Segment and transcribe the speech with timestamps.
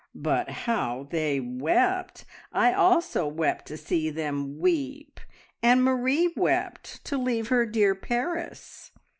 [0.15, 2.25] "But how they wept!
[2.51, 5.19] I also wept to see them weep,
[5.61, 8.91] and Marie wept to leave her dear Paris."